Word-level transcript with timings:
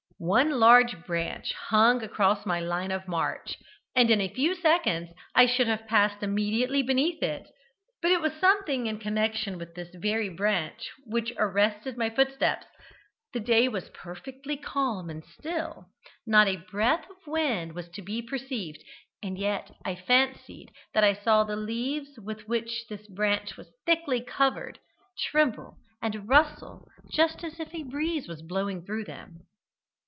One 0.23 0.59
large 0.59 1.03
branch 1.07 1.51
hung 1.53 2.03
across 2.03 2.45
my 2.45 2.59
line 2.59 2.91
of 2.91 3.07
march, 3.07 3.57
and 3.95 4.11
in 4.11 4.21
a 4.21 4.29
few 4.31 4.53
seconds 4.53 5.09
I 5.33 5.47
should 5.47 5.65
have 5.65 5.87
passed 5.87 6.21
immediately 6.21 6.83
beneath 6.83 7.23
it; 7.23 7.49
but 8.03 8.11
it 8.11 8.21
was 8.21 8.33
something 8.33 8.85
in 8.85 8.99
connection 8.99 9.57
with 9.57 9.73
this 9.73 9.89
very 9.95 10.29
branch 10.29 10.91
which 11.07 11.33
arrested 11.39 11.97
my 11.97 12.11
footsteps. 12.11 12.67
The 13.33 13.39
day 13.39 13.67
was 13.67 13.89
perfectly 13.89 14.57
calm 14.57 15.09
and 15.09 15.25
still; 15.25 15.87
not 16.27 16.47
a 16.47 16.57
breath 16.69 17.09
of 17.09 17.25
wind 17.25 17.73
was 17.73 17.89
to 17.89 18.03
be 18.03 18.21
perceived, 18.21 18.83
and 19.23 19.39
yet 19.39 19.71
I 19.83 19.95
fancied 19.95 20.69
that 20.93 21.03
I 21.03 21.13
saw 21.15 21.45
the 21.45 21.55
leaves 21.55 22.19
with 22.19 22.47
which 22.47 22.85
this 22.89 23.07
branch 23.07 23.57
was 23.57 23.71
thickly 23.87 24.21
covered, 24.21 24.77
tremble 25.31 25.79
and 25.99 26.29
rustle 26.29 26.87
just 27.11 27.43
as 27.43 27.59
if 27.59 27.73
a 27.73 27.81
breeze 27.81 28.27
was 28.27 28.43
blowing 28.43 28.85
through 28.85 29.05
them. 29.05 29.47